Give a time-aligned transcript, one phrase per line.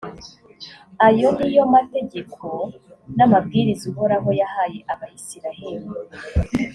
[1.07, 2.47] ayo ni yo mategeko
[3.17, 5.89] n’amabwiriza uhoraho yahaye abayisraheli